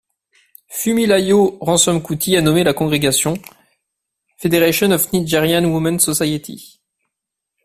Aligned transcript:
Funmilayo 0.67 1.59
Ransome-Kuti 1.61 2.35
a 2.35 2.41
nommé 2.41 2.63
la 2.63 2.73
congrégation: 2.73 3.35
Federation 4.39 4.89
of 4.89 5.13
Nigerian 5.13 5.63
Women's 5.65 6.01
Society. 6.03 6.81